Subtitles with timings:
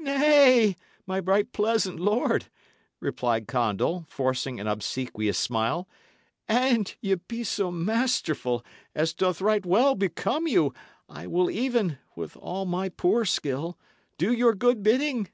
[0.00, 0.74] "Nay,
[1.06, 2.46] my right pleasant lord,"
[2.98, 5.88] replied Condall, forcing an obsequious smile,
[6.48, 10.74] "an ye be so masterful, as doth right well become you,
[11.08, 13.78] I will even, with all my poor skill,
[14.18, 15.28] do your good bidding."